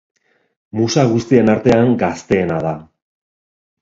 [0.79, 2.73] Musa guztien artean gazteena da.